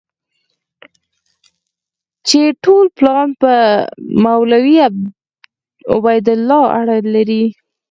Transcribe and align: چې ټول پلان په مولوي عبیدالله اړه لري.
چې 2.27 2.39
ټول 2.63 2.85
پلان 2.97 3.27
په 3.41 3.53
مولوي 4.23 4.77
عبیدالله 5.97 6.61
اړه 6.79 6.95
لري. 7.15 7.45